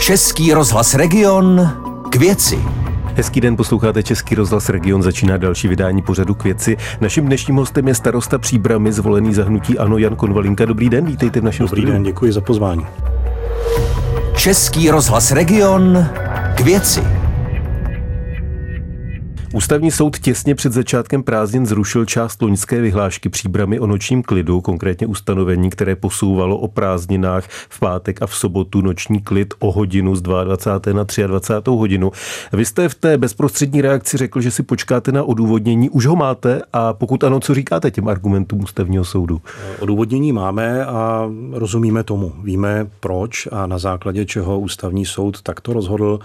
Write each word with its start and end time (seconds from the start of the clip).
Český 0.00 0.52
rozhlas 0.52 0.94
Region 0.94 1.70
k 2.10 2.16
věci. 2.16 2.58
Hezký 3.14 3.40
den, 3.40 3.56
posloucháte 3.56 4.02
Český 4.02 4.34
rozhlas 4.34 4.68
Region, 4.68 5.02
začíná 5.02 5.36
další 5.36 5.68
vydání 5.68 6.02
pořadu 6.02 6.34
k 6.34 6.44
věci. 6.44 6.76
Naším 7.00 7.26
dnešním 7.26 7.56
hostem 7.56 7.88
je 7.88 7.94
starosta 7.94 8.38
Příbramy, 8.38 8.92
zvolený 8.92 9.34
za 9.34 9.44
hnutí 9.44 9.78
Ano 9.78 9.98
Jan 9.98 10.16
Konvalinka. 10.16 10.64
Dobrý 10.64 10.88
den, 10.88 11.04
vítejte 11.06 11.40
v 11.40 11.44
našem 11.44 11.66
Dobrý 11.66 11.80
studiu. 11.80 11.92
den, 11.92 12.02
děkuji 12.02 12.32
za 12.32 12.40
pozvání. 12.40 12.86
Český 14.36 14.90
rozhlas 14.90 15.32
Region 15.32 16.06
k 16.54 16.60
věci. 16.60 17.00
Ústavní 19.54 19.90
soud 19.90 20.18
těsně 20.18 20.54
před 20.54 20.72
začátkem 20.72 21.22
prázdnin 21.22 21.66
zrušil 21.66 22.04
část 22.04 22.42
loňské 22.42 22.80
vyhlášky 22.80 23.28
příbramy 23.28 23.80
o 23.80 23.86
nočním 23.86 24.22
klidu, 24.22 24.60
konkrétně 24.60 25.06
ustanovení, 25.06 25.70
které 25.70 25.96
posouvalo 25.96 26.58
o 26.58 26.68
prázdninách 26.68 27.44
v 27.48 27.80
pátek 27.80 28.22
a 28.22 28.26
v 28.26 28.34
sobotu 28.34 28.80
noční 28.80 29.20
klid 29.20 29.54
o 29.58 29.72
hodinu 29.72 30.16
z 30.16 30.22
22. 30.22 30.92
na 30.92 31.04
23. 31.26 31.70
hodinu. 31.70 32.12
Vy 32.52 32.64
jste 32.64 32.88
v 32.88 32.94
té 32.94 33.18
bezprostřední 33.18 33.80
reakci 33.82 34.16
řekl, 34.16 34.40
že 34.40 34.50
si 34.50 34.62
počkáte 34.62 35.12
na 35.12 35.24
odůvodnění. 35.24 35.90
Už 35.90 36.06
ho 36.06 36.16
máte 36.16 36.62
a 36.72 36.92
pokud 36.92 37.24
ano, 37.24 37.40
co 37.40 37.54
říkáte 37.54 37.90
těm 37.90 38.08
argumentům 38.08 38.60
ústavního 38.60 39.04
soudu? 39.04 39.40
Odůvodnění 39.80 40.32
máme 40.32 40.86
a 40.86 41.30
rozumíme 41.52 42.04
tomu. 42.04 42.32
Víme 42.42 42.86
proč 43.00 43.48
a 43.52 43.66
na 43.66 43.78
základě 43.78 44.26
čeho 44.26 44.60
ústavní 44.60 45.06
soud 45.06 45.42
takto 45.42 45.72
rozhodl. 45.72 46.18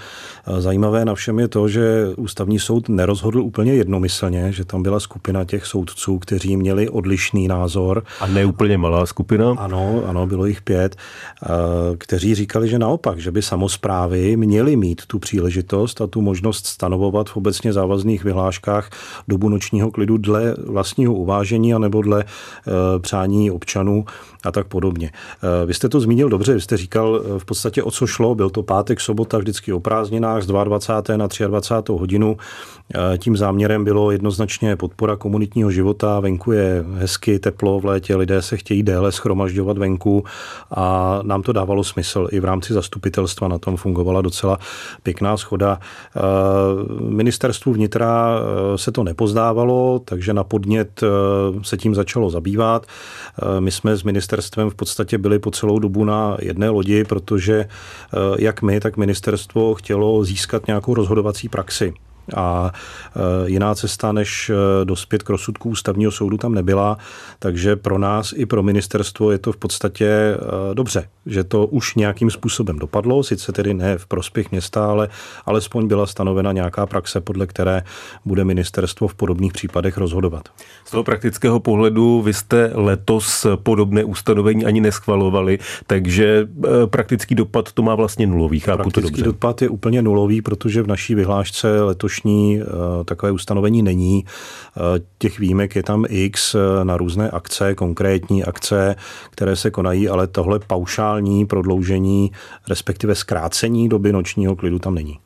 Zajímavé 0.58 1.06
na 1.06 1.16
všem 1.16 1.40
je 1.40 1.48
to, 1.48 1.68
že 1.68 2.08
ústavní 2.18 2.60
soud 2.60 2.90
nerozhodl 2.90 3.15
rozhodl 3.16 3.42
úplně 3.42 3.74
jednomyslně, 3.74 4.52
že 4.52 4.66
tam 4.66 4.84
byla 4.84 5.00
skupina 5.00 5.46
těch 5.46 5.66
soudců, 5.66 6.20
kteří 6.20 6.58
měli 6.58 6.90
odlišný 6.90 7.48
názor. 7.48 8.04
A 8.20 8.28
ne 8.28 8.46
úplně 8.46 8.78
malá 8.78 9.06
skupina? 9.06 9.56
Ano, 9.58 10.04
ano, 10.08 10.28
bylo 10.28 10.46
jich 10.46 10.62
pět, 10.62 10.96
eh, 10.96 11.48
kteří 11.98 12.36
říkali, 12.36 12.68
že 12.68 12.80
naopak, 12.80 13.20
že 13.20 13.32
by 13.32 13.42
samozprávy 13.42 14.38
měly 14.38 14.76
mít 14.76 15.06
tu 15.06 15.20
příležitost 15.20 16.02
a 16.02 16.08
tu 16.08 16.22
možnost 16.22 16.66
stanovovat 16.66 17.30
v 17.30 17.38
obecně 17.38 17.74
závazných 17.74 18.24
vyhláškách 18.24 18.90
dobu 19.28 19.50
nočního 19.50 19.92
klidu 19.92 20.18
dle 20.18 20.56
vlastního 20.68 21.14
uvážení 21.14 21.74
anebo 21.74 22.02
dle 22.02 22.24
eh, 22.24 23.00
přání 23.00 23.52
občanů 23.52 24.06
a 24.46 24.52
tak 24.52 24.68
podobně. 24.68 25.12
Eh, 25.14 25.66
vy 25.66 25.74
jste 25.74 25.90
to 25.90 26.00
zmínil 26.00 26.30
dobře, 26.30 26.54
vy 26.54 26.62
jste 26.62 26.78
říkal 26.78 27.22
v 27.38 27.46
podstatě 27.46 27.84
o 27.84 27.92
co 27.92 28.08
šlo, 28.08 28.36
byl 28.36 28.50
to 28.50 28.64
pátek, 28.64 29.02
sobota, 29.02 29.38
vždycky 29.38 29.74
o 29.74 29.80
prázdninách 29.80 30.44
z 30.44 30.48
22. 30.48 31.18
na 31.18 31.28
23. 31.48 31.94
hodinu. 31.94 32.38
Tím 33.18 33.38
záměrem 33.38 33.84
bylo 33.84 34.12
jednoznačně 34.12 34.76
podpora 34.76 35.16
komunitního 35.16 35.72
života. 35.72 36.20
Venku 36.20 36.52
je 36.52 36.86
hezky, 36.94 37.40
teplo 37.40 37.80
v 37.80 37.86
létě, 37.86 38.16
lidé 38.16 38.42
se 38.42 38.58
chtějí 38.58 38.84
déle 38.84 39.12
schromažďovat 39.12 39.78
venku 39.78 40.24
a 40.72 41.20
nám 41.24 41.42
to 41.42 41.54
dávalo 41.54 41.84
smysl. 41.84 42.28
I 42.32 42.40
v 42.40 42.46
rámci 42.46 42.74
zastupitelstva 42.74 43.48
na 43.48 43.58
tom 43.58 43.78
fungovala 43.78 44.22
docela 44.22 44.60
pěkná 45.04 45.38
schoda. 45.38 45.80
Eh, 45.80 46.20
ministerstvu 47.00 47.74
vnitra 47.74 48.40
eh, 48.40 48.78
se 48.78 48.92
to 48.92 49.04
nepozdávalo, 49.04 50.00
takže 50.06 50.34
na 50.34 50.44
podnět 50.44 51.04
eh, 51.04 51.08
se 51.62 51.78
tím 51.78 51.96
začalo 51.96 52.30
zabývat. 52.30 52.86
My 53.60 53.72
jsme 53.72 53.98
s 53.98 54.04
ministerstvem 54.36 54.70
v 54.70 54.76
podstatě 54.76 55.18
byli 55.18 55.40
po 55.40 55.52
celou 55.52 55.80
dobu 55.80 56.06
na 56.06 56.38
jedné 56.42 56.70
lodi, 56.70 57.04
protože 57.04 57.68
jak 58.40 58.62
my, 58.62 58.80
tak 58.80 58.98
ministerstvo 58.98 59.76
chtělo 59.76 60.24
získat 60.24 60.68
nějakou 60.68 60.94
rozhodovací 60.94 61.50
praxi 61.50 61.94
a 62.36 62.72
e, 63.16 63.50
jiná 63.50 63.76
cesta, 63.76 64.12
než 64.12 64.50
e, 64.50 64.86
dospět 64.86 65.24
k 65.24 65.30
rozsudku 65.30 65.70
ústavního 65.70 66.12
soudu 66.12 66.38
tam 66.38 66.54
nebyla, 66.54 66.98
takže 67.40 67.76
pro 67.76 67.98
nás 67.98 68.34
i 68.36 68.46
pro 68.46 68.64
ministerstvo 68.64 69.32
je 69.32 69.38
to 69.38 69.52
v 69.52 69.58
podstatě 69.58 70.06
e, 70.06 70.38
dobře, 70.74 71.08
že 71.26 71.44
to 71.44 71.68
už 71.68 71.96
nějakým 71.96 72.32
způsobem 72.32 72.80
dopadlo, 72.80 73.24
sice 73.24 73.52
tedy 73.52 73.74
ne 73.74 73.98
v 73.98 74.06
prospěch 74.06 74.52
města, 74.52 74.86
ale 74.86 75.10
alespoň 75.46 75.88
byla 75.88 76.06
stanovena 76.06 76.52
nějaká 76.52 76.86
praxe, 76.86 77.22
podle 77.22 77.48
které 77.48 77.84
bude 78.26 78.44
ministerstvo 78.44 79.08
v 79.08 79.16
podobných 79.16 79.54
případech 79.54 79.98
rozhodovat. 79.98 80.50
Z 80.86 80.92
toho 80.92 81.04
praktického 81.04 81.60
pohledu 81.60 82.22
vy 82.22 82.34
jste 82.34 82.72
letos 82.74 83.46
podobné 83.56 84.04
ustanovení 84.04 84.66
ani 84.66 84.82
neschvalovali, 84.82 85.60
takže 85.88 86.48
praktický 86.86 87.36
dopad 87.36 87.72
to 87.72 87.82
má 87.82 87.96
vlastně 87.96 88.28
nulový. 88.28 88.60
Chápu 88.60 88.78
praktický 88.78 89.02
to 89.02 89.08
dobře. 89.08 89.24
dopad 89.24 89.62
je 89.62 89.70
úplně 89.70 90.02
nulový, 90.02 90.42
protože 90.42 90.82
v 90.82 90.88
naší 90.88 91.16
vyhlášce 91.16 91.82
letos 91.82 92.15
letošní 92.16 92.62
eh, 92.62 93.04
takové 93.06 93.32
ustanovení 93.32 93.84
není. 93.84 94.26
Eh, 94.26 95.02
těch 95.18 95.40
výjimek 95.40 95.76
je 95.76 95.84
tam 95.84 96.06
x 96.10 96.56
eh, 96.56 96.86
na 96.86 96.98
různé 96.98 97.30
akce, 97.30 97.76
konkrétní 97.76 98.44
akce, 98.44 98.96
které 99.30 99.56
se 99.56 99.72
konají, 99.72 100.10
ale 100.10 100.28
tohle 100.28 100.60
paušální 100.60 101.46
prodloužení, 101.46 102.32
respektive 102.70 103.16
zkrácení 103.16 103.90
doby 103.90 104.14
nočního 104.14 104.56
klidu 104.56 104.80
tam 104.80 104.96
není. 104.96 105.25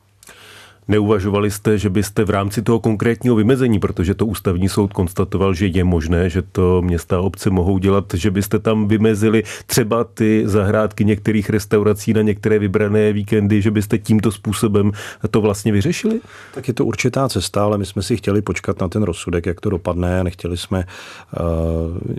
Neuvažovali 0.90 1.50
jste, 1.50 1.78
že 1.78 1.90
byste 1.90 2.24
v 2.24 2.30
rámci 2.30 2.62
toho 2.62 2.80
konkrétního 2.80 3.36
vymezení, 3.36 3.78
protože 3.78 4.14
to 4.14 4.26
ústavní 4.26 4.68
soud 4.68 4.92
konstatoval, 4.92 5.54
že 5.54 5.66
je 5.66 5.84
možné, 5.84 6.30
že 6.30 6.42
to 6.42 6.82
města 6.82 7.16
a 7.16 7.20
obce 7.20 7.50
mohou 7.50 7.78
dělat, 7.78 8.04
že 8.14 8.30
byste 8.30 8.58
tam 8.58 8.88
vymezili 8.88 9.42
třeba 9.66 10.04
ty 10.04 10.42
zahrádky 10.46 11.04
některých 11.04 11.50
restaurací 11.50 12.12
na 12.12 12.22
některé 12.22 12.58
vybrané 12.58 13.12
víkendy, 13.12 13.62
že 13.62 13.70
byste 13.70 13.98
tímto 13.98 14.32
způsobem 14.32 14.92
to 15.30 15.40
vlastně 15.40 15.72
vyřešili? 15.72 16.20
Tak 16.54 16.68
je 16.68 16.74
to 16.74 16.84
určitá 16.84 17.28
cesta, 17.28 17.64
ale 17.64 17.78
my 17.78 17.86
jsme 17.86 18.02
si 18.02 18.16
chtěli 18.16 18.42
počkat 18.42 18.80
na 18.80 18.88
ten 18.88 19.02
rozsudek, 19.02 19.46
jak 19.46 19.60
to 19.60 19.70
dopadne. 19.70 20.24
Nechtěli 20.24 20.56
jsme 20.56 20.84
uh, 20.84 21.44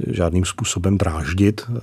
žádným 0.07 0.45
způsobem 0.45 0.97
dráždit 0.97 1.61
uh, 1.69 1.77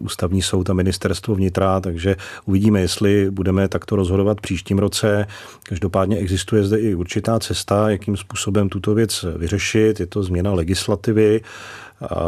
ústavní 0.00 0.42
soud 0.42 0.70
a 0.70 0.74
ministerstvo 0.74 1.34
vnitra, 1.34 1.80
takže 1.80 2.16
uvidíme, 2.44 2.80
jestli 2.80 3.30
budeme 3.30 3.68
takto 3.68 3.96
rozhodovat 3.96 4.40
příštím 4.40 4.78
roce. 4.78 5.26
Každopádně 5.62 6.16
existuje 6.16 6.64
zde 6.64 6.78
i 6.78 6.94
určitá 6.94 7.38
cesta, 7.38 7.90
jakým 7.90 8.16
způsobem 8.16 8.68
tuto 8.68 8.94
věc 8.94 9.24
vyřešit. 9.36 10.00
Je 10.00 10.06
to 10.06 10.22
změna 10.22 10.52
legislativy. 10.52 11.40
A 12.00 12.22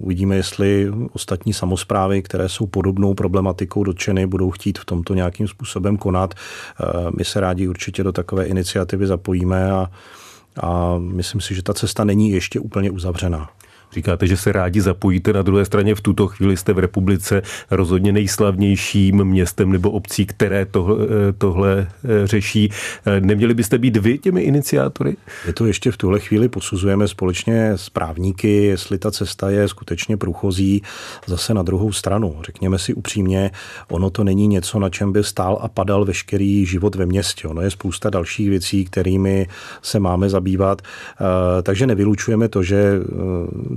uvidíme, 0.00 0.36
jestli 0.36 0.92
ostatní 1.12 1.52
samozprávy, 1.52 2.22
které 2.22 2.48
jsou 2.48 2.66
podobnou 2.66 3.14
problematikou 3.14 3.84
dotčeny, 3.84 4.26
budou 4.26 4.50
chtít 4.50 4.78
v 4.78 4.84
tomto 4.84 5.14
nějakým 5.14 5.48
způsobem 5.48 5.96
konat. 5.96 6.34
Eh, 6.34 7.10
my 7.18 7.24
se 7.24 7.40
rádi 7.40 7.68
určitě 7.68 8.04
do 8.04 8.12
takové 8.12 8.44
iniciativy 8.44 9.06
zapojíme 9.06 9.72
a, 9.72 9.90
a 10.62 10.98
myslím 10.98 11.40
si, 11.40 11.54
že 11.54 11.62
ta 11.62 11.74
cesta 11.74 12.04
není 12.04 12.30
ještě 12.30 12.60
úplně 12.60 12.90
uzavřená. 12.90 13.48
Říkáte, 13.92 14.26
že 14.26 14.36
se 14.36 14.52
rádi 14.52 14.80
zapojíte. 14.80 15.32
Na 15.32 15.42
druhé 15.42 15.64
straně 15.64 15.94
v 15.94 16.00
tuto 16.00 16.26
chvíli 16.26 16.56
jste 16.56 16.72
v 16.72 16.78
republice 16.78 17.42
rozhodně 17.70 18.12
nejslavnějším 18.12 19.24
městem 19.24 19.72
nebo 19.72 19.90
obcí, 19.90 20.26
které 20.26 20.66
tohle, 20.66 20.96
eh, 21.04 21.32
tohle 21.32 21.88
eh, 22.04 22.26
řeší. 22.26 22.70
Eh, 23.06 23.20
neměli 23.20 23.54
byste 23.54 23.78
být 23.78 23.96
vy 23.96 24.18
těmi 24.18 24.42
iniciátory? 24.42 25.16
Je 25.46 25.52
to 25.52 25.66
ještě 25.66 25.90
v 25.90 25.96
tuhle 25.96 26.20
chvíli 26.20 26.48
posuzujeme 26.48 27.08
společně 27.08 27.70
s 27.70 27.90
právníky, 27.90 28.64
jestli 28.64 28.98
ta 28.98 29.10
cesta 29.10 29.50
je 29.50 29.68
skutečně 29.68 30.16
průchozí. 30.16 30.82
Zase 31.26 31.54
na 31.54 31.62
druhou 31.62 31.92
stranu, 31.92 32.36
řekněme 32.46 32.78
si 32.78 32.94
upřímně, 32.94 33.50
ono 33.88 34.10
to 34.10 34.24
není 34.24 34.48
něco, 34.48 34.78
na 34.78 34.88
čem 34.88 35.12
by 35.12 35.24
stál 35.24 35.58
a 35.60 35.68
padal 35.68 36.04
veškerý 36.04 36.66
život 36.66 36.94
ve 36.94 37.06
městě. 37.06 37.48
Ono 37.48 37.60
je 37.60 37.70
spousta 37.70 38.10
dalších 38.10 38.48
věcí, 38.50 38.84
kterými 38.84 39.46
se 39.82 40.00
máme 40.00 40.28
zabývat. 40.28 40.82
Takže 41.62 41.86
nevylučujeme 41.86 42.48
to, 42.48 42.62
že 42.62 43.00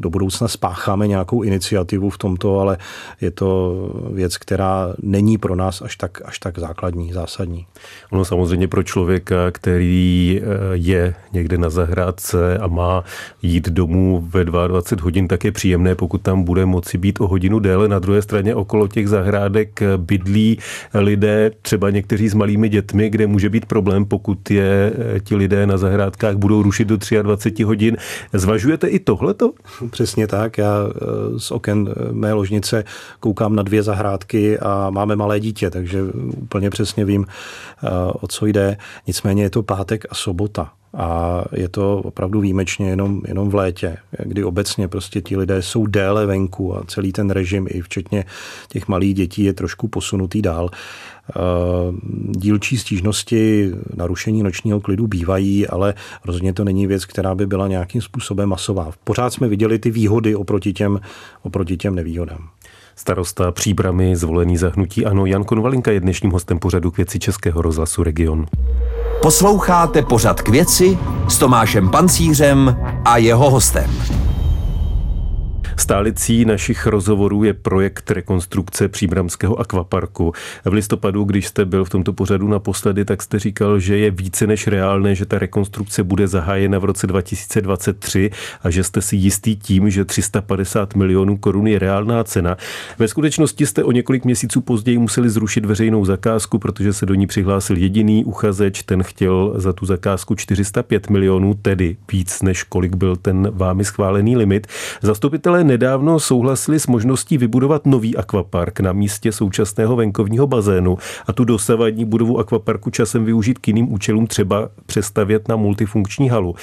do 0.06 0.10
budoucna 0.10 0.48
spácháme 0.48 1.08
nějakou 1.08 1.42
iniciativu 1.42 2.10
v 2.10 2.18
tomto, 2.18 2.60
ale 2.60 2.78
je 3.22 3.32
to 3.32 3.50
věc, 4.14 4.38
která 4.38 4.94
není 5.02 5.38
pro 5.38 5.56
nás 5.56 5.82
až 5.82 5.96
tak, 5.96 6.22
až 6.26 6.40
tak 6.40 6.60
základní, 6.60 7.14
zásadní. 7.14 7.66
Ono 8.12 8.26
samozřejmě 8.26 8.68
pro 8.68 8.84
člověka, 8.84 9.52
který 9.52 10.42
eh, 10.42 10.46
je 10.74 11.16
někde 11.34 11.58
na 11.58 11.70
zahrádce 11.70 12.58
a 12.58 12.68
má 12.68 13.04
jít 13.42 13.70
domů 13.70 14.28
ve 14.30 14.46
22 14.46 15.04
hodin, 15.04 15.28
tak 15.28 15.44
je 15.44 15.52
příjemné, 15.52 15.96
pokud 15.96 16.22
tam 16.22 16.44
bude 16.44 16.66
moci 16.66 16.98
být 16.98 17.22
o 17.22 17.28
hodinu 17.28 17.60
déle. 17.60 17.88
Na 17.88 18.00
druhé 18.00 18.22
straně 18.22 18.56
okolo 18.56 18.88
těch 18.88 19.10
zahrádek 19.10 19.82
bydlí 19.98 20.60
lidé, 20.94 21.52
třeba 21.62 21.90
někteří 21.90 22.30
s 22.30 22.34
malými 22.34 22.70
dětmi, 22.70 23.10
kde 23.10 23.28
může 23.28 23.50
být 23.50 23.66
problém, 23.66 24.06
pokud 24.06 24.52
je 24.52 24.94
eh, 24.94 25.20
ti 25.20 25.36
lidé 25.36 25.66
na 25.66 25.78
zahrádkách 25.78 26.36
budou 26.36 26.62
rušit 26.62 26.88
do 26.88 26.98
23 27.22 27.64
hodin. 27.64 27.98
Zvažujete 28.34 28.88
i 28.88 29.00
tohleto? 29.00 29.54
Přesně 29.96 30.28
tak. 30.28 30.58
Já 30.58 30.76
eh, 30.88 31.40
z 31.40 31.52
oken 31.52 31.90
eh, 31.90 32.12
mé 32.12 32.34
ložnice 32.34 32.84
koukám 33.20 33.56
na 33.56 33.64
dvě 33.64 33.84
zahrádky 33.84 34.60
a 34.60 34.90
máme 34.90 35.16
malé 35.16 35.40
dítě, 35.40 35.70
takže 35.70 36.04
úplně 36.38 36.70
přesně 36.70 37.06
vím, 37.06 37.26
eh, 37.28 37.90
o 38.14 38.28
co 38.28 38.46
jde. 38.46 38.78
Nicméně 39.08 39.44
je 39.44 39.50
to 39.50 39.64
pátek 39.64 40.06
a 40.10 40.16
sobota. 40.16 40.72
A 40.96 41.44
je 41.52 41.70
to 41.70 41.98
opravdu 41.98 42.42
výjimečně 42.42 42.90
jenom, 42.90 43.22
jenom 43.28 43.50
v 43.50 43.56
létě, 43.56 43.98
kdy 44.24 44.44
obecně 44.44 44.88
prostě 44.88 45.22
ti 45.22 45.38
lidé 45.38 45.62
jsou 45.62 45.88
déle 45.88 46.26
venku 46.26 46.78
a 46.78 46.84
celý 46.88 47.12
ten 47.12 47.30
režim, 47.30 47.68
i 47.70 47.82
včetně 47.82 48.26
těch 48.68 48.88
malých 48.88 49.14
dětí, 49.14 49.44
je 49.44 49.54
trošku 49.54 49.88
posunutý 49.88 50.42
dál. 50.42 50.70
Eh, 51.30 51.34
dílčí 52.30 52.78
stížnosti 52.78 53.72
narušení 53.96 54.44
nočního 54.44 54.82
klidu 54.82 55.08
bývají, 55.08 55.68
ale 55.68 55.94
rozhodně 56.26 56.54
to 56.54 56.64
není 56.64 56.88
věc, 56.88 57.06
která 57.06 57.36
by 57.36 57.48
byla 57.48 57.68
nějakým 57.68 58.02
způsobem 58.02 58.50
masová. 58.50 58.92
Pořád 59.04 59.34
jsme 59.34 59.48
viděli 59.48 59.80
ty 59.80 59.92
výhody 59.92 60.36
oproti 60.36 60.74
těm, 60.74 61.00
oproti 61.42 61.78
těm 61.78 61.96
nevýhodám. 61.96 62.50
Starosta 62.96 63.52
Příbramy, 63.52 64.16
zvolený 64.16 64.58
zahnutí 64.58 65.06
Ano, 65.06 65.26
Jan 65.26 65.44
Konvalinka 65.44 65.92
je 65.92 66.00
dnešním 66.00 66.32
hostem 66.32 66.60
pořadu 66.60 66.92
k 66.92 66.98
věci 66.98 67.20
Českého 67.20 67.62
rozhlasu 67.62 68.04
Region. 68.04 68.46
Posloucháte 69.26 70.02
pořad 70.02 70.42
k 70.42 70.50
věci 70.50 70.98
s 71.28 71.38
Tomášem 71.38 71.90
Pancířem 71.90 72.78
a 73.06 73.18
jeho 73.18 73.50
hostem. 73.50 73.92
Stálicí 75.78 76.46
našich 76.46 76.88
rozhovorů 76.88 77.44
je 77.44 77.54
projekt 77.54 78.12
rekonstrukce 78.12 78.88
Příbramského 78.88 79.60
akvaparku. 79.60 80.34
V 80.66 80.74
listopadu, 80.74 81.24
když 81.24 81.48
jste 81.48 81.66
byl 81.66 81.86
v 81.86 81.90
tomto 81.90 82.14
pořadu 82.14 82.48
naposledy, 82.48 83.06
tak 83.06 83.22
jste 83.22 83.40
říkal, 83.40 83.80
že 83.80 83.98
je 83.98 84.12
více 84.12 84.48
než 84.48 84.68
reálné, 84.68 85.16
že 85.16 85.26
ta 85.26 85.40
rekonstrukce 85.40 86.04
bude 86.04 86.28
zahájena 86.28 86.80
v 86.80 86.86
roce 86.86 87.08
2023 87.08 88.32
a 88.64 88.70
že 88.70 88.84
jste 88.84 89.02
si 89.02 89.16
jistý 89.16 89.56
tím, 89.56 89.90
že 89.90 90.06
350 90.06 90.96
milionů 90.96 91.38
korun 91.38 91.68
je 91.68 91.80
reálná 91.80 92.24
cena. 92.24 92.58
Ve 93.00 93.08
skutečnosti 93.08 93.66
jste 93.66 93.84
o 93.84 93.92
několik 93.92 94.26
měsíců 94.26 94.62
později 94.62 94.98
museli 94.98 95.30
zrušit 95.30 95.66
veřejnou 95.66 96.06
zakázku, 96.06 96.60
protože 96.60 96.94
se 96.94 97.06
do 97.06 97.14
ní 97.14 97.28
přihlásil 97.28 97.78
jediný 97.78 98.26
uchazeč, 98.26 98.84
ten 98.84 99.04
chtěl 99.04 99.54
za 99.56 99.74
tu 99.74 99.86
zakázku 99.86 100.36
405 100.36 101.10
milionů, 101.10 101.54
tedy 101.54 101.98
víc 102.12 102.42
než 102.42 102.64
kolik 102.64 102.96
byl 102.96 103.16
ten 103.16 103.52
vámi 103.52 103.86
schválený 103.86 104.38
limit. 104.38 104.68
Zastupitelé 105.02 105.65
nedávno 105.66 106.20
souhlasili 106.20 106.80
s 106.80 106.88
možností 106.88 107.38
vybudovat 107.38 107.86
nový 107.86 108.18
akvapark 108.18 108.80
na 108.80 108.94
místě 108.94 109.32
současného 109.32 109.96
venkovního 109.96 110.48
bazénu 110.48 110.98
a 111.28 111.34
tu 111.34 111.46
dosavadní 111.46 112.06
budovu 112.06 112.40
akvaparku 112.40 112.90
časem 112.90 113.26
využít 113.26 113.60
k 113.60 113.68
jiným 113.68 113.94
účelům, 113.94 114.28
třeba 114.28 114.70
přestavět 114.86 115.48
na 115.48 115.56
multifunkční 115.56 116.30
halu. 116.30 116.56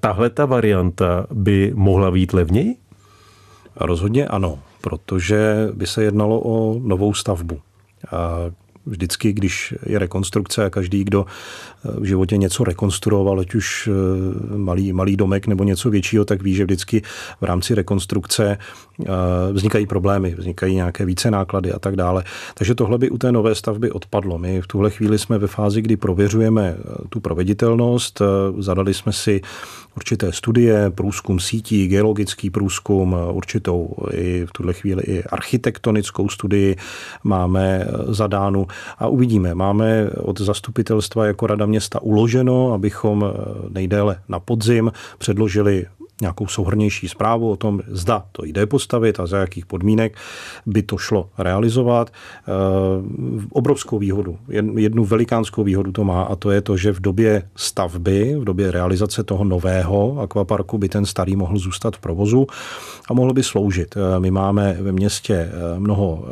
Tahle 0.00 0.30
ta 0.30 0.46
varianta 0.46 1.26
by 1.32 1.72
mohla 1.74 2.10
být 2.10 2.32
levněji? 2.32 2.76
Rozhodně 3.76 4.26
ano, 4.26 4.58
protože 4.80 5.68
by 5.72 5.86
se 5.86 6.04
jednalo 6.04 6.40
o 6.44 6.80
novou 6.82 7.14
stavbu. 7.14 7.58
Vždycky, 8.86 9.32
když 9.32 9.74
je 9.86 9.98
rekonstrukce 9.98 10.64
a 10.64 10.70
každý, 10.70 11.04
kdo 11.04 11.26
v 11.84 12.04
životě 12.04 12.36
něco 12.36 12.64
rekonstruoval, 12.64 13.40
ať 13.40 13.54
už 13.54 13.88
eh, 13.88 14.56
malý, 14.56 14.92
malý 14.92 15.16
domek 15.16 15.46
nebo 15.46 15.64
něco 15.64 15.90
většího, 15.90 16.24
tak 16.24 16.42
ví, 16.42 16.54
že 16.54 16.64
vždycky 16.64 17.02
v 17.40 17.44
rámci 17.44 17.74
rekonstrukce 17.74 18.58
eh, 18.58 19.06
vznikají 19.52 19.86
problémy, 19.86 20.34
vznikají 20.38 20.74
nějaké 20.74 21.04
více 21.04 21.30
náklady 21.30 21.72
a 21.72 21.78
tak 21.78 21.96
dále. 21.96 22.24
Takže 22.54 22.74
tohle 22.74 22.98
by 22.98 23.10
u 23.10 23.18
té 23.18 23.32
nové 23.32 23.54
stavby 23.54 23.90
odpadlo. 23.90 24.38
My 24.38 24.60
v 24.60 24.66
tuhle 24.66 24.90
chvíli 24.90 25.18
jsme 25.18 25.38
ve 25.38 25.46
fázi, 25.46 25.82
kdy 25.82 25.96
prověřujeme 25.96 26.76
eh, 26.78 27.08
tu 27.08 27.20
proveditelnost, 27.20 28.22
zadali 28.58 28.94
jsme 28.94 29.12
si 29.12 29.40
určité 29.96 30.32
studie, 30.32 30.90
průzkum 30.90 31.40
sítí, 31.40 31.88
geologický 31.88 32.50
průzkum, 32.50 33.16
určitou 33.30 33.94
i 34.12 34.46
v 34.46 34.52
tuhle 34.52 34.72
chvíli 34.72 35.02
i 35.02 35.24
architektonickou 35.24 36.28
studii 36.28 36.76
máme 37.24 37.86
zadánu 38.08 38.66
a 38.98 39.06
uvidíme. 39.08 39.54
Máme 39.54 40.10
od 40.10 40.40
zastupitelstva 40.40 41.26
jako 41.26 41.46
Rada 41.46 41.66
města 41.66 42.02
uloženo, 42.02 42.72
abychom 42.72 43.24
eh, 43.24 43.38
nejdéle 43.68 44.20
na 44.28 44.40
podzim 44.40 44.92
předložili 45.18 45.86
nějakou 46.22 46.46
souhrnější 46.46 47.08
zprávu 47.08 47.50
o 47.50 47.56
tom, 47.56 47.80
zda 47.88 48.24
to 48.32 48.44
jde 48.44 48.66
postavit 48.66 49.20
a 49.20 49.26
za 49.26 49.38
jakých 49.38 49.66
podmínek 49.66 50.16
by 50.66 50.82
to 50.82 50.96
šlo 50.98 51.28
realizovat. 51.38 52.10
Eh, 52.10 52.50
obrovskou 53.50 53.98
výhodu, 53.98 54.38
jednu 54.76 55.04
velikánskou 55.04 55.64
výhodu 55.64 55.92
to 55.92 56.04
má 56.04 56.22
a 56.22 56.36
to 56.36 56.50
je 56.50 56.60
to, 56.60 56.76
že 56.76 56.92
v 56.92 57.00
době 57.00 57.42
stavby, 57.56 58.36
v 58.38 58.44
době 58.44 58.70
realizace 58.70 59.24
toho 59.24 59.44
nového 59.44 60.20
akvaparku 60.20 60.78
by 60.78 60.88
ten 60.88 61.06
starý 61.06 61.36
mohl 61.36 61.58
zůstat 61.58 61.96
v 61.96 62.00
provozu 62.00 62.46
a 63.10 63.14
mohl 63.14 63.32
by 63.32 63.42
sloužit. 63.42 63.94
Eh, 63.96 64.20
my 64.20 64.30
máme 64.30 64.76
ve 64.80 64.92
městě 64.92 65.34
eh, 65.34 65.80
mnoho 65.80 66.24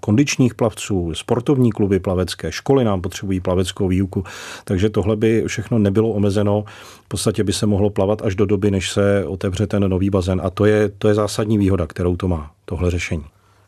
kondičních 0.00 0.54
plavců, 0.54 1.14
sportovní 1.14 1.72
kluby 1.72 2.00
plavecké, 2.00 2.52
školy 2.52 2.84
nám 2.84 3.00
potřebují 3.00 3.40
plaveckou 3.40 3.88
výuku, 3.88 4.24
takže 4.64 4.90
tohle 4.90 5.16
by 5.16 5.44
všechno 5.46 5.78
nebylo 5.78 6.08
omezeno. 6.08 6.64
V 7.04 7.08
podstatě 7.08 7.44
by 7.44 7.52
se 7.52 7.66
mohlo 7.66 7.90
plavat 7.90 8.22
až 8.22 8.34
do 8.34 8.46
doby, 8.46 8.70
než 8.70 8.92
se 8.92 9.07
otevře 9.26 9.66
ten 9.66 9.90
nový 9.90 10.10
bazén 10.10 10.40
a 10.44 10.50
to 10.50 10.64
je, 10.64 10.88
to 10.98 11.08
je 11.08 11.14
zásadní 11.14 11.58
výhoda, 11.58 11.86
kterou 11.86 12.16
to 12.16 12.28
má, 12.28 12.50
tohle 12.64 12.90
řešení. 12.90 13.24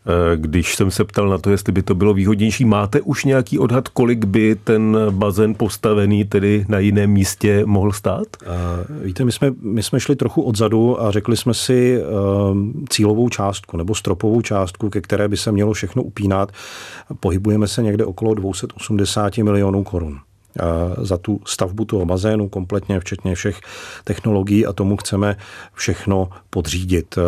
Eh, 0.07 0.37
když 0.37 0.77
jsem 0.77 0.91
se 0.91 1.05
ptal 1.05 1.29
na 1.29 1.39
to, 1.39 1.51
jestli 1.51 1.73
by 1.73 1.83
to 1.83 1.95
bylo 1.95 2.15
výhodnější, 2.15 2.65
máte 2.65 3.01
už 3.01 3.25
nějaký 3.25 3.59
odhad, 3.59 3.89
kolik 3.89 4.25
by 4.25 4.57
ten 4.65 4.99
bazén 5.11 5.55
postavený 5.55 6.25
tedy 6.25 6.65
na 6.69 6.79
jiném 6.79 7.11
místě 7.11 7.63
mohl 7.67 7.93
stát? 7.93 8.27
Uh, 8.43 9.05
víte, 9.05 9.25
my 9.25 9.33
jsme, 9.33 9.51
my 9.61 9.83
jsme 9.83 10.01
šli 10.01 10.17
trochu 10.17 10.43
odzadu 10.43 11.03
a 11.03 11.11
řekli 11.11 11.37
jsme 11.37 11.55
si 11.55 12.03
uh, 12.03 12.59
cílovou 12.89 13.29
částku 13.29 13.77
nebo 13.77 13.95
stropovou 13.95 14.43
částku, 14.43 14.91
ke 14.91 15.01
které 15.01 15.29
by 15.29 15.37
se 15.37 15.53
mělo 15.53 15.73
všechno 15.73 16.03
upínat. 16.03 16.53
Pohybujeme 17.21 17.69
se 17.69 17.83
někde 17.83 18.05
okolo 18.05 18.35
280 18.35 19.39
milionů 19.39 19.83
korun 19.83 20.19
za 21.03 21.17
tu 21.17 21.41
stavbu 21.47 21.85
toho 21.85 22.07
bazénu 22.07 22.49
kompletně, 22.49 23.01
včetně 23.01 23.35
všech 23.35 23.61
technologií 24.05 24.67
a 24.67 24.73
tomu 24.73 24.97
chceme 24.97 25.37
všechno 25.75 26.29
podřídit. 26.51 27.19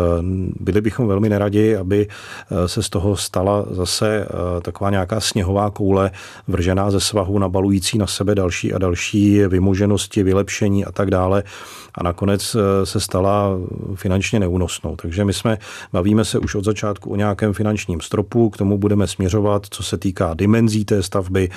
Byli 0.59 0.81
bychom 0.81 1.07
velmi 1.07 1.29
neradi, 1.29 1.77
aby 1.77 2.07
se 2.65 2.83
z 2.83 2.89
toho 2.89 3.15
stala 3.15 3.65
zase 3.71 4.27
taková 4.61 4.89
nějaká 4.89 5.19
sněhová 5.19 5.69
koule 5.69 6.11
vržená 6.47 6.91
ze 6.91 6.99
svahu, 6.99 7.39
nabalující 7.39 7.97
na 7.97 8.07
sebe 8.07 8.35
další 8.35 8.73
a 8.73 8.77
další 8.77 9.39
vymoženosti, 9.47 10.23
vylepšení 10.23 10.85
a 10.85 10.91
tak 10.91 11.09
dále 11.09 11.43
a 11.95 12.03
nakonec 12.03 12.55
se 12.83 12.99
stala 12.99 13.49
finančně 13.95 14.39
neúnosnou. 14.39 14.95
Takže 14.95 15.25
my 15.25 15.33
jsme, 15.33 15.57
bavíme 15.93 16.25
se 16.25 16.39
už 16.39 16.55
od 16.55 16.63
začátku 16.63 17.09
o 17.09 17.15
nějakém 17.15 17.53
finančním 17.53 18.01
stropu, 18.01 18.49
k 18.49 18.57
tomu 18.57 18.77
budeme 18.77 19.07
směřovat, 19.07 19.65
co 19.69 19.83
se 19.83 19.97
týká 19.97 20.33
dimenzí 20.33 20.85
té 20.85 21.03
stavby, 21.03 21.49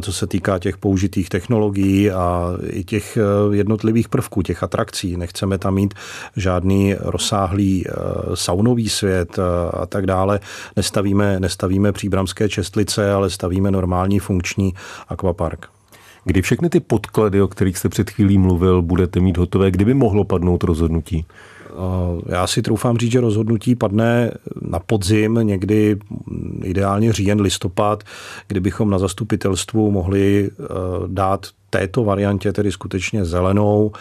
co 0.00 0.12
se 0.12 0.26
týká 0.26 0.58
těch 0.58 0.76
použitých 0.82 1.28
technologií 1.28 2.10
a 2.10 2.52
i 2.66 2.84
těch 2.84 3.16
eh, 3.16 3.56
jednotlivých 3.56 4.08
prvků, 4.08 4.42
těch 4.42 4.62
atrakcí. 4.62 5.16
Nechceme 5.16 5.58
tam 5.58 5.74
mít 5.74 5.94
žádný 6.36 6.94
rozsáhlý 6.98 7.84
eh, 7.86 7.92
saunový 8.34 8.88
svět 8.88 9.38
eh, 9.38 9.42
a 9.82 9.86
tak 9.86 10.06
dále. 10.06 10.40
Nestavíme, 10.76 11.40
nestavíme 11.40 11.92
příbramské 11.92 12.48
čestlice, 12.48 13.12
ale 13.12 13.30
stavíme 13.30 13.70
normální 13.70 14.18
funkční 14.18 14.74
akvapark. 15.08 15.66
Kdy 16.24 16.42
všechny 16.42 16.68
ty 16.68 16.80
podklady, 16.80 17.42
o 17.42 17.48
kterých 17.48 17.78
jste 17.78 17.88
před 17.88 18.10
chvílí 18.10 18.38
mluvil, 18.38 18.82
budete 18.82 19.20
mít 19.20 19.38
hotové, 19.38 19.70
kdyby 19.70 19.94
mohlo 19.94 20.24
padnout 20.24 20.64
rozhodnutí? 20.64 21.26
Já 22.26 22.46
si 22.46 22.62
troufám 22.62 22.98
říct, 22.98 23.12
že 23.12 23.20
rozhodnutí 23.20 23.74
padne 23.74 24.30
na 24.60 24.78
podzim, 24.78 25.34
někdy 25.42 25.96
ideálně 26.64 27.12
říjen, 27.12 27.40
listopad, 27.40 28.04
kdybychom 28.48 28.90
na 28.90 28.98
zastupitelstvu 28.98 29.90
mohli 29.90 30.50
eh, 30.50 30.64
dát 31.06 31.46
této 31.70 32.04
variantě 32.04 32.52
tedy 32.52 32.72
skutečně 32.72 33.24
zelenou, 33.24 33.92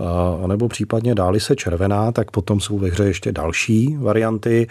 eh, 0.00 0.48
nebo 0.48 0.68
případně 0.68 1.14
dáli 1.14 1.40
se 1.40 1.56
červená, 1.56 2.12
tak 2.12 2.30
potom 2.30 2.60
jsou 2.60 2.78
ve 2.78 2.88
hře 2.88 3.04
ještě 3.04 3.32
další 3.32 3.96
varianty. 4.00 4.66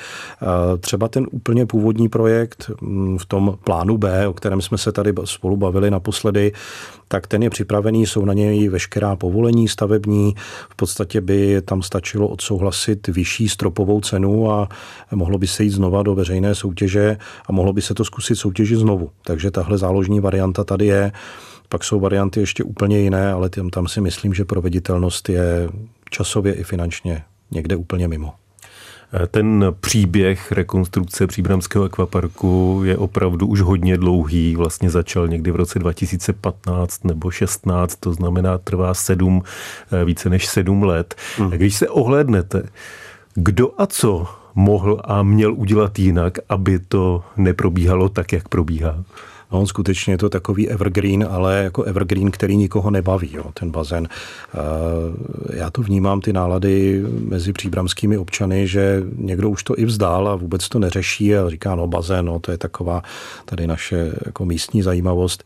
Třeba 0.79 1.07
ten 1.07 1.27
úplně 1.31 1.65
původní 1.65 2.09
projekt 2.09 2.71
mm, 2.81 3.17
v 3.17 3.25
tom 3.25 3.57
plánu 3.63 3.98
B, 3.98 4.27
o 4.27 4.33
kterém 4.33 4.62
jsme 4.62 4.77
se 4.77 4.91
tady 4.91 5.13
spolu 5.25 5.57
bavili 5.57 5.91
naposledy, 5.91 6.51
tak 7.07 7.27
ten 7.27 7.43
je 7.43 7.50
připravený, 7.50 8.05
jsou 8.05 8.25
na 8.25 8.33
něj 8.33 8.69
veškerá 8.69 9.15
povolení 9.15 9.67
stavební. 9.67 10.36
V 10.69 10.75
podstatě 10.75 11.21
by 11.21 11.62
tam 11.62 11.81
stačilo 11.81 12.27
odsouhlasit 12.27 13.07
vyšší 13.07 13.50
stropovou 13.50 14.01
cenu 14.01 14.51
a 14.51 14.69
mohlo 15.15 15.38
by 15.38 15.48
se 15.48 15.63
jít 15.63 15.69
znova 15.69 16.03
do 16.03 16.15
veřejné 16.15 16.55
soutěže 16.55 17.17
a 17.48 17.51
mohlo 17.51 17.74
by 17.74 17.81
se 17.81 17.93
to 17.93 18.05
zkusit 18.05 18.36
soutěžit 18.36 18.79
znovu. 18.79 19.09
Takže 19.24 19.51
tahle 19.51 19.77
záložní 19.77 20.19
varianta 20.19 20.63
tady 20.63 20.86
je. 20.86 21.12
Pak 21.69 21.83
jsou 21.83 21.99
varianty 21.99 22.39
ještě 22.39 22.63
úplně 22.63 22.99
jiné, 22.99 23.31
ale 23.31 23.49
tam, 23.49 23.69
tam 23.69 23.88
si 23.88 24.01
myslím, 24.01 24.33
že 24.33 24.45
proveditelnost 24.45 25.29
je 25.29 25.69
časově 26.09 26.53
i 26.53 26.63
finančně 26.63 27.23
někde 27.51 27.75
úplně 27.75 28.07
mimo. 28.07 28.33
Ten 29.31 29.65
příběh 29.79 30.51
rekonstrukce 30.51 31.27
Příbramského 31.27 31.85
akvaparku 31.85 32.81
je 32.85 32.97
opravdu 32.97 33.47
už 33.47 33.61
hodně 33.61 33.97
dlouhý. 33.97 34.55
Vlastně 34.55 34.89
začal 34.89 35.27
někdy 35.27 35.51
v 35.51 35.55
roce 35.55 35.79
2015 35.79 37.05
nebo 37.05 37.31
16, 37.31 37.95
to 37.95 38.13
znamená 38.13 38.57
trvá 38.57 38.93
sedm, 38.93 39.43
více 40.05 40.29
než 40.29 40.47
sedm 40.47 40.83
let. 40.83 41.15
Hmm. 41.38 41.49
Když 41.49 41.75
se 41.75 41.89
ohlédnete, 41.89 42.63
kdo 43.33 43.71
a 43.77 43.88
co 43.88 44.27
mohl 44.55 45.01
a 45.03 45.23
měl 45.23 45.53
udělat 45.53 45.99
jinak, 45.99 46.38
aby 46.49 46.79
to 46.79 47.23
neprobíhalo 47.38 48.09
tak, 48.09 48.33
jak 48.33 48.49
probíhá? 48.49 49.03
No, 49.51 49.60
on 49.60 49.68
skutečně 49.68 50.13
je 50.13 50.18
to 50.18 50.29
takový 50.29 50.70
evergreen, 50.70 51.27
ale 51.29 51.63
jako 51.63 51.84
evergreen, 51.84 52.32
který 52.32 52.58
nikoho 52.58 52.91
nebaví, 52.91 53.29
jo, 53.34 53.44
ten 53.53 53.72
bazén. 53.72 54.08
Já 55.53 55.70
to 55.70 55.82
vnímám, 55.82 56.22
ty 56.22 56.34
nálady 56.34 57.03
mezi 57.27 57.53
příbramskými 57.53 58.18
občany, 58.18 58.68
že 58.68 59.03
někdo 59.15 59.50
už 59.50 59.63
to 59.63 59.79
i 59.79 59.86
vzdál 59.86 60.27
a 60.27 60.36
vůbec 60.36 60.70
to 60.70 60.79
neřeší 60.79 61.36
a 61.36 61.50
říká, 61.50 61.75
no 61.75 61.88
bazén, 61.88 62.25
no, 62.25 62.39
to 62.39 62.51
je 62.51 62.58
taková 62.58 63.01
tady 63.46 63.68
naše 63.68 64.13
jako 64.25 64.46
místní 64.46 64.82
zajímavost. 64.82 65.44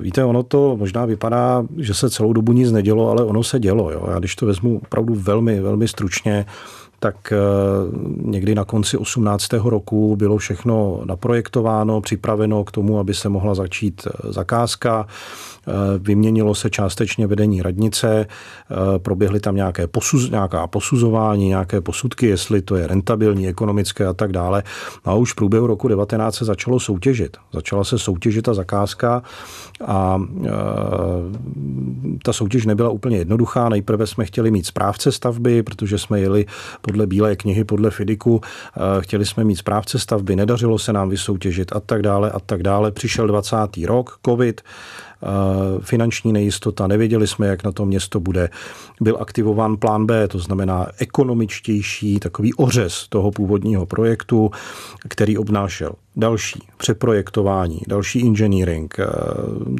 Víte, 0.00 0.24
ono 0.24 0.42
to 0.42 0.76
možná 0.76 1.04
vypadá, 1.04 1.64
že 1.78 1.94
se 1.94 2.10
celou 2.10 2.32
dobu 2.32 2.52
nic 2.52 2.72
nedělo, 2.72 3.10
ale 3.10 3.24
ono 3.24 3.42
se 3.42 3.58
dělo. 3.58 3.90
Jo. 3.90 4.06
Já 4.10 4.18
když 4.18 4.36
to 4.36 4.46
vezmu 4.46 4.78
opravdu 4.78 5.14
velmi, 5.14 5.60
velmi 5.60 5.88
stručně, 5.88 6.46
tak 7.04 7.32
někdy 8.16 8.54
na 8.54 8.64
konci 8.64 8.96
18. 8.96 9.52
roku 9.52 10.16
bylo 10.16 10.36
všechno 10.36 11.00
naprojektováno, 11.04 12.00
připraveno 12.00 12.64
k 12.64 12.70
tomu, 12.70 12.98
aby 12.98 13.14
se 13.14 13.28
mohla 13.28 13.54
začít 13.54 14.08
zakázka. 14.28 15.06
Vyměnilo 15.98 16.54
se 16.54 16.70
částečně 16.70 17.26
vedení 17.26 17.62
radnice, 17.62 18.26
proběhly 18.98 19.40
tam 19.40 19.56
nějaké 19.56 19.86
posuz, 19.86 20.30
nějaká 20.30 20.66
posuzování, 20.66 21.48
nějaké 21.48 21.80
posudky, 21.80 22.26
jestli 22.26 22.62
to 22.62 22.76
je 22.76 22.86
rentabilní, 22.86 23.48
ekonomické 23.48 24.06
a 24.06 24.12
tak 24.12 24.32
dále. 24.32 24.62
A 25.04 25.14
už 25.14 25.32
v 25.32 25.36
průběhu 25.36 25.66
roku 25.66 25.88
19 25.88 26.34
se 26.34 26.44
začalo 26.44 26.80
soutěžit. 26.80 27.36
Začala 27.52 27.84
se 27.84 27.98
soutěžit 27.98 28.44
ta 28.44 28.54
zakázka 28.54 29.22
a 29.86 30.22
ta 32.22 32.32
soutěž 32.32 32.66
nebyla 32.66 32.90
úplně 32.90 33.16
jednoduchá. 33.16 33.68
Nejprve 33.68 34.06
jsme 34.06 34.24
chtěli 34.24 34.50
mít 34.50 34.66
správce 34.66 35.12
stavby, 35.12 35.62
protože 35.62 35.98
jsme 35.98 36.20
jeli 36.20 36.46
podle 36.94 37.06
Bílé 37.06 37.36
knihy, 37.36 37.64
podle 37.64 37.90
Fidiku. 37.90 38.40
E, 38.40 39.02
chtěli 39.02 39.26
jsme 39.26 39.44
mít 39.44 39.56
správce 39.56 39.98
stavby, 39.98 40.36
nedařilo 40.36 40.78
se 40.78 40.92
nám 40.92 41.08
vysoutěžit 41.08 41.72
a 41.72 41.80
tak 41.80 42.02
dále 42.02 42.30
a 42.30 42.40
tak 42.40 42.62
dále. 42.62 42.92
Přišel 42.92 43.26
20. 43.26 43.56
rok, 43.86 44.18
covid, 44.26 44.60
finanční 45.80 46.32
nejistota, 46.32 46.86
nevěděli 46.86 47.26
jsme, 47.26 47.46
jak 47.46 47.64
na 47.64 47.72
to 47.72 47.86
město 47.86 48.20
bude. 48.20 48.48
Byl 49.00 49.16
aktivován 49.20 49.76
plán 49.76 50.06
B, 50.06 50.28
to 50.28 50.38
znamená 50.38 50.86
ekonomičtější, 50.98 52.20
takový 52.20 52.54
ořez 52.54 53.08
toho 53.08 53.30
původního 53.30 53.86
projektu, 53.86 54.50
který 55.08 55.38
obnášel 55.38 55.92
další 56.16 56.62
přeprojektování, 56.76 57.80
další 57.88 58.22
engineering. 58.22 58.96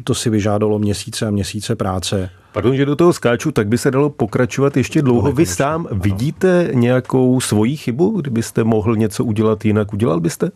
To 0.03 0.15
si 0.15 0.29
vyžádalo 0.29 0.79
měsíce 0.79 1.27
a 1.27 1.31
měsíce 1.31 1.75
práce. 1.75 2.29
Pardon, 2.55 2.75
že 2.75 2.85
do 2.85 2.95
toho 2.95 3.13
skáču, 3.13 3.51
tak 3.51 3.67
by 3.67 3.77
se 3.77 3.91
dalo 3.91 4.09
pokračovat 4.09 4.77
ještě 4.77 5.01
dlouho. 5.01 5.31
Vy 5.31 5.45
sám 5.45 5.87
vidíte 5.91 6.69
nějakou 6.73 7.41
svoji 7.41 7.77
chybu, 7.77 8.21
kdybyste 8.21 8.63
mohl 8.63 8.95
něco 8.95 9.23
udělat 9.23 9.65
jinak, 9.65 9.93
udělal 9.93 10.19
byste? 10.19 10.51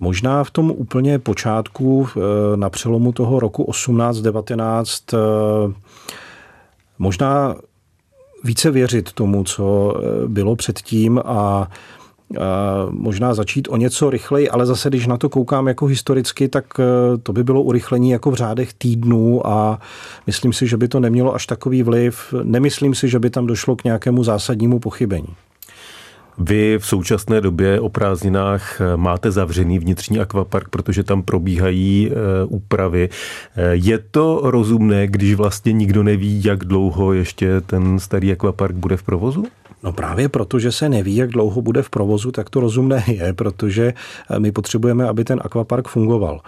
Možná 0.00 0.44
v 0.44 0.50
tom 0.50 0.70
úplně 0.70 1.18
počátku, 1.18 2.08
eh, 2.16 2.56
na 2.56 2.70
přelomu 2.70 3.12
toho 3.12 3.40
roku 3.40 3.62
18-19, 3.64 5.14
eh, 5.14 5.18
možná 6.98 7.54
více 8.44 8.70
věřit 8.70 9.12
tomu, 9.12 9.44
co 9.44 9.94
eh, 9.96 10.28
bylo 10.28 10.56
předtím 10.56 11.20
a 11.24 11.70
možná 12.90 13.34
začít 13.34 13.68
o 13.70 13.76
něco 13.76 14.10
rychleji, 14.10 14.50
ale 14.50 14.66
zase, 14.66 14.88
když 14.88 15.06
na 15.06 15.16
to 15.16 15.28
koukám 15.28 15.68
jako 15.68 15.86
historicky, 15.86 16.48
tak 16.48 16.64
to 17.22 17.32
by 17.32 17.44
bylo 17.44 17.62
urychlení 17.62 18.10
jako 18.10 18.30
v 18.30 18.34
řádech 18.34 18.72
týdnů 18.72 19.46
a 19.46 19.80
myslím 20.26 20.52
si, 20.52 20.66
že 20.66 20.76
by 20.76 20.88
to 20.88 21.00
nemělo 21.00 21.34
až 21.34 21.46
takový 21.46 21.82
vliv. 21.82 22.34
Nemyslím 22.42 22.94
si, 22.94 23.08
že 23.08 23.18
by 23.18 23.30
tam 23.30 23.46
došlo 23.46 23.76
k 23.76 23.84
nějakému 23.84 24.24
zásadnímu 24.24 24.78
pochybení. 24.78 25.28
Vy 26.38 26.78
v 26.78 26.86
současné 26.86 27.40
době 27.40 27.80
o 27.80 27.88
prázdninách 27.88 28.80
eh, 28.80 28.96
máte 28.96 29.30
zavřený 29.30 29.78
vnitřní 29.78 30.20
akvapark, 30.20 30.68
protože 30.68 31.02
tam 31.02 31.22
probíhají 31.22 32.10
eh, 32.10 32.14
úpravy. 32.44 33.08
Je 33.70 33.98
to 33.98 34.40
rozumné, 34.44 35.06
když 35.06 35.34
vlastně 35.34 35.72
nikdo 35.72 36.02
neví, 36.02 36.44
jak 36.44 36.64
dlouho 36.64 37.12
ještě 37.12 37.60
ten 37.60 37.98
starý 37.98 38.32
akvapark 38.32 38.76
bude 38.76 38.96
v 38.96 39.02
provozu? 39.02 39.44
No 39.82 39.92
právě 39.92 40.28
proto, 40.28 40.58
že 40.58 40.72
se 40.72 40.88
neví, 40.88 41.16
jak 41.16 41.30
dlouho 41.30 41.62
bude 41.62 41.82
v 41.82 41.90
provozu, 41.90 42.32
tak 42.32 42.50
to 42.50 42.60
rozumné 42.60 43.04
je, 43.06 43.32
protože 43.32 43.94
eh, 44.30 44.38
my 44.38 44.52
potřebujeme, 44.52 45.08
aby 45.08 45.24
ten 45.24 45.40
akvapark 45.44 45.88
fungoval. 45.88 46.40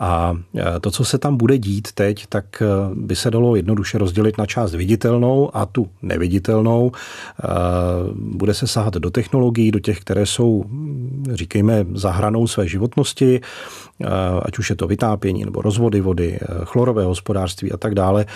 A 0.00 0.36
eh, 0.56 0.80
to, 0.80 0.90
co 0.90 1.04
se 1.04 1.18
tam 1.18 1.36
bude 1.36 1.58
dít 1.58 1.92
teď, 1.92 2.26
tak 2.26 2.62
eh, 2.62 2.66
by 2.94 3.16
se 3.16 3.30
dalo 3.30 3.56
jednoduše 3.56 3.98
rozdělit 3.98 4.38
na 4.38 4.46
část 4.46 4.74
viditelnou 4.74 5.56
a 5.56 5.66
tu 5.66 5.88
neviditelnou. 6.02 6.92
Bude 8.14 8.54
se 8.54 8.66
sahat 8.66 8.94
do 8.94 9.10
technologií, 9.10 9.70
do 9.70 9.78
těch, 9.78 10.00
které 10.00 10.26
jsou, 10.26 10.64
říkejme, 11.32 11.86
za 11.94 12.10
hranou 12.10 12.46
své 12.46 12.68
životnosti, 12.68 13.40
ať 14.42 14.58
už 14.58 14.70
je 14.70 14.76
to 14.76 14.86
vytápění 14.86 15.44
nebo 15.44 15.62
rozvody 15.62 16.00
vody, 16.00 16.38
chlorové 16.64 17.04
hospodářství 17.04 17.72
a 17.72 17.76
tak 17.76 17.94
dále. 17.94 18.26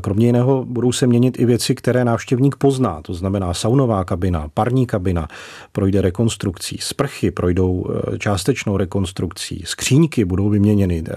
Kromě 0.00 0.26
jiného 0.26 0.64
budou 0.64 0.92
se 0.92 1.06
měnit 1.06 1.40
i 1.40 1.46
věci, 1.46 1.74
které 1.74 2.04
návštěvník 2.04 2.56
pozná, 2.56 3.02
to 3.02 3.14
znamená 3.14 3.54
saunová 3.54 4.04
kabina, 4.04 4.48
parní 4.54 4.86
kabina 4.86 5.28
projde 5.72 6.02
rekonstrukcí, 6.02 6.78
sprchy 6.80 7.30
projdou 7.30 7.86
eh, 7.86 8.18
částečnou 8.18 8.76
rekonstrukcí, 8.76 9.62
skříňky 9.66 10.24
budou 10.24 10.48
vyměněny, 10.48 11.04
eh, 11.06 11.12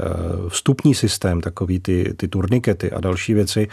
vstupní 0.50 0.96
systém, 0.96 1.42
takový 1.42 1.80
ty, 1.80 2.14
ty 2.18 2.28
turnikety 2.28 2.92
a 2.92 3.00
další 3.00 3.34
věci. 3.34 3.68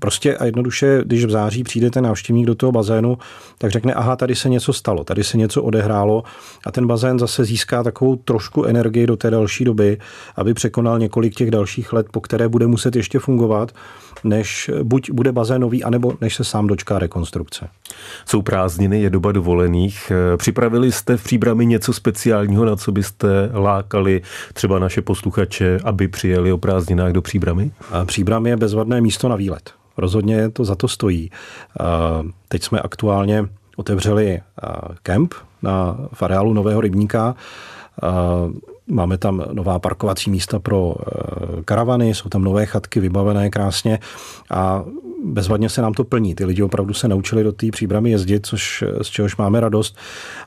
Prostě 0.00 0.36
a 0.36 0.44
jednoduše, 0.44 1.02
když 1.04 1.24
v 1.24 1.30
září 1.30 1.64
přijde 1.64 1.90
ten 1.90 2.04
návštěvník 2.04 2.46
do 2.46 2.54
toho 2.54 2.72
bazénu, 2.72 3.18
tak 3.58 3.70
řekne, 3.70 3.94
aha, 3.94 4.16
tady 4.16 4.34
se 4.34 4.48
něco 4.48 4.72
stalo, 4.72 5.04
tady 5.04 5.24
se 5.24 5.36
něco 5.36 5.62
odehrálo 5.62 6.24
a 6.66 6.72
ten 6.72 6.86
bazén 6.86 7.18
zase 7.18 7.44
získá 7.44 7.82
takovou 7.82 8.16
trošku 8.16 8.64
energii 8.64 9.06
do 9.06 9.16
té 9.16 9.30
další 9.30 9.64
doby, 9.64 9.98
aby 10.36 10.54
překonal 10.54 10.98
několik 10.98 11.34
těch 11.34 11.50
dalších 11.50 11.92
let, 11.92 12.06
po 12.10 12.20
které 12.20 12.48
bude 12.48 12.66
muset 12.66 12.96
ještě 12.96 13.18
fungovat 13.18 13.72
než 14.24 14.70
buď 14.82 15.10
bude 15.10 15.32
bazénový, 15.32 15.84
anebo 15.84 16.12
než 16.20 16.34
se 16.34 16.44
sám 16.44 16.66
dočká 16.66 16.98
rekonstrukce. 16.98 17.68
Jsou 18.26 18.42
prázdniny, 18.42 19.02
je 19.02 19.10
doba 19.10 19.32
dovolených. 19.32 20.12
Připravili 20.36 20.92
jste 20.92 21.16
v 21.16 21.24
příbrami 21.24 21.66
něco 21.66 21.92
speciálního, 21.92 22.64
na 22.64 22.76
co 22.76 22.92
byste 22.92 23.50
lákali 23.52 24.22
třeba 24.52 24.78
naše 24.78 25.02
posluchače, 25.02 25.80
aby 25.84 26.08
přijeli 26.08 26.52
o 26.52 26.58
prázdninách 26.58 27.12
do 27.12 27.22
příbramy? 27.22 27.70
Příbram 28.04 28.46
je 28.46 28.56
bezvadné 28.56 29.00
místo 29.00 29.28
na 29.28 29.36
výlet. 29.36 29.70
Rozhodně 29.98 30.50
to 30.50 30.64
za 30.64 30.74
to 30.74 30.88
stojí. 30.88 31.30
Teď 32.48 32.62
jsme 32.62 32.80
aktuálně 32.80 33.44
otevřeli 33.76 34.40
kemp 35.02 35.34
na 35.62 35.96
v 36.12 36.22
areálu 36.22 36.52
Nového 36.52 36.80
rybníka. 36.80 37.34
Máme 38.90 39.18
tam 39.18 39.44
nová 39.52 39.78
parkovací 39.78 40.30
místa 40.30 40.58
pro 40.58 40.94
eh, 40.98 41.62
karavany, 41.64 42.14
jsou 42.14 42.28
tam 42.28 42.44
nové 42.44 42.66
chatky 42.66 43.00
vybavené 43.00 43.50
krásně 43.50 43.98
a 44.50 44.84
bezvadně 45.24 45.68
se 45.68 45.82
nám 45.82 45.92
to 45.92 46.04
plní. 46.04 46.34
Ty 46.34 46.44
lidi 46.44 46.62
opravdu 46.62 46.94
se 46.94 47.08
naučili 47.08 47.44
do 47.44 47.52
té 47.52 47.66
příbramy 47.70 48.10
jezdit, 48.10 48.46
což, 48.46 48.84
z 49.02 49.06
čehož 49.06 49.36
máme 49.36 49.60
radost. 49.60 49.96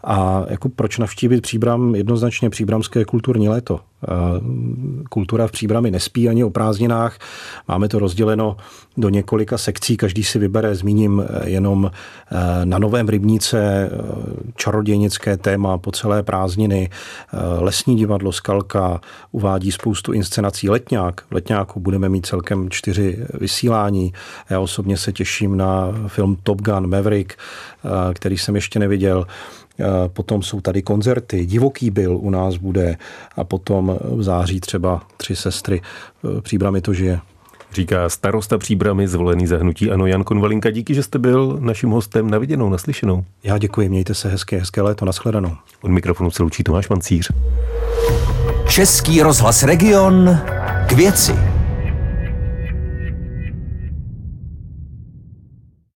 A 0.03 0.45
jako 0.49 0.69
proč 0.69 0.97
navštívit 0.97 1.41
příbram? 1.41 1.95
Jednoznačně 1.95 2.49
příbramské 2.49 3.05
kulturní 3.05 3.49
léto. 3.49 3.79
Kultura 5.09 5.47
v 5.47 5.51
příbrami 5.51 5.91
nespí 5.91 6.29
ani 6.29 6.43
o 6.43 6.49
prázdninách. 6.49 7.19
Máme 7.67 7.89
to 7.89 7.99
rozděleno 7.99 8.57
do 8.97 9.09
několika 9.09 9.57
sekcí, 9.57 9.97
každý 9.97 10.23
si 10.23 10.39
vybere, 10.39 10.75
zmíním 10.75 11.23
eh, 11.27 11.49
jenom 11.49 11.91
eh, 11.91 12.65
na 12.65 12.79
Novém 12.79 13.09
Rybníce 13.09 13.59
eh, 13.61 13.89
čarodějnické 14.55 15.37
téma 15.37 15.77
po 15.77 15.91
celé 15.91 16.23
prázdniny, 16.23 16.89
lesní 17.59 17.95
divadlo 17.95 18.31
Skalka 18.31 19.01
uvádí 19.31 19.71
spoustu 19.71 20.13
inscenací 20.13 20.69
Letňák. 20.69 21.21
V 21.29 21.33
Letňáku 21.33 21.79
budeme 21.79 22.09
mít 22.09 22.25
celkem 22.25 22.69
čtyři 22.69 23.25
vysílání. 23.39 24.13
Já 24.49 24.59
osobně 24.59 24.97
se 24.97 25.13
těším 25.13 25.57
na 25.57 25.91
film 26.07 26.37
Top 26.43 26.61
Gun 26.61 26.89
Maverick, 26.89 27.33
který 28.13 28.37
jsem 28.37 28.55
ještě 28.55 28.79
neviděl. 28.79 29.25
Potom 30.07 30.43
jsou 30.43 30.61
tady 30.61 30.81
koncerty, 30.81 31.45
divoký 31.45 31.91
byl 31.91 32.17
u 32.17 32.29
nás 32.29 32.57
bude 32.57 32.97
a 33.35 33.43
potom 33.43 33.97
v 34.01 34.23
září 34.23 34.59
třeba 34.59 35.01
tři 35.17 35.35
sestry. 35.35 35.81
Příbramy 36.41 36.81
to 36.81 36.93
žije. 36.93 37.19
Říká 37.73 38.09
starosta 38.09 38.57
příbramy 38.57 39.07
zvolený 39.07 39.47
zahnutí. 39.47 39.91
Ano, 39.91 40.05
Jan 40.05 40.23
Konvalinka, 40.23 40.71
díky, 40.71 40.93
že 40.93 41.03
jste 41.03 41.19
byl 41.19 41.57
naším 41.59 41.89
hostem 41.89 42.29
na 42.29 42.37
viděnou, 42.37 42.69
naslyšenou. 42.69 43.25
Já 43.43 43.57
děkuji, 43.57 43.89
mějte 43.89 44.13
se 44.13 44.29
hezké, 44.29 44.59
hezké 44.59 44.81
léto, 44.81 45.05
nashledanou. 45.05 45.55
Od 45.81 45.91
mikrofonu 45.91 46.31
se 46.31 46.43
loučí 46.43 46.63
Tomáš 46.63 46.89
Mancíř. 46.89 47.31
Český 48.67 49.21
rozhlas 49.21 49.63
Region 49.63 50.37
k 50.87 50.91
věci. 50.91 51.50